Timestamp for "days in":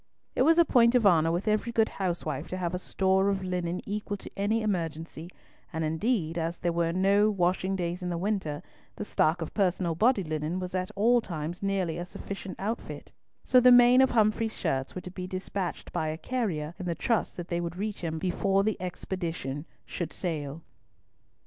7.75-8.09